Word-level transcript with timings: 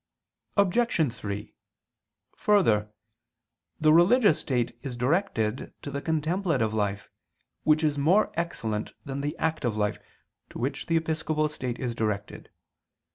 Obj. 0.57 1.13
3: 1.13 1.53
Further, 2.35 2.89
the 3.79 3.93
religious 3.93 4.39
state 4.39 4.75
is 4.81 4.97
directed 4.97 5.75
to 5.83 5.91
the 5.91 6.01
contemplative 6.01 6.73
life, 6.73 7.07
which 7.65 7.83
is 7.83 7.99
more 7.99 8.31
excellent 8.33 8.93
than 9.05 9.21
the 9.21 9.37
active 9.37 9.77
life 9.77 9.99
to 10.49 10.57
which 10.57 10.87
the 10.87 10.97
episcopal 10.97 11.47
state 11.49 11.77
is 11.77 11.93
directed. 11.93 12.49